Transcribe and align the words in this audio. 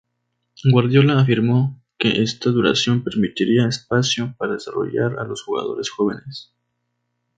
Guardiola 0.63 1.19
afirmó 1.19 1.79
que 1.99 2.23
esta 2.23 2.49
duración 2.49 3.03
permitiría 3.03 3.67
espacio 3.67 4.33
para 4.39 4.53
desarrollar 4.53 5.19
a 5.19 5.25
los 5.25 5.43
jugadores 5.43 5.91
jóvenes. 5.91 6.51